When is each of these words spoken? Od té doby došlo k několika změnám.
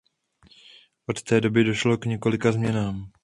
Od 1.09 1.21
té 1.23 1.41
doby 1.41 1.63
došlo 1.63 1.97
k 1.97 2.05
několika 2.05 2.51
změnám. 2.51 3.11